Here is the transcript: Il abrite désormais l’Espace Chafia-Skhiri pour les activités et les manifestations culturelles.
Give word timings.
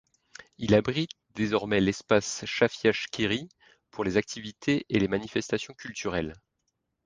Il 0.57 0.73
abrite 0.73 1.11
désormais 1.35 1.79
l’Espace 1.79 2.43
Chafia-Skhiri 2.47 3.49
pour 3.91 4.03
les 4.03 4.17
activités 4.17 4.87
et 4.89 4.97
les 4.97 5.07
manifestations 5.07 5.75
culturelles. 5.75 6.33